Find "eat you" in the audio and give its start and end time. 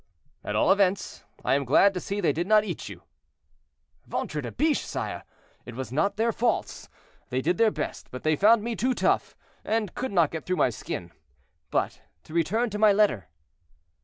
2.63-3.03